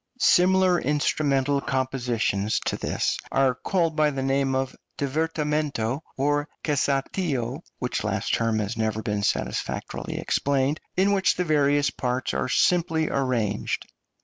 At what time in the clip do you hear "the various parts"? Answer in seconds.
11.35-12.33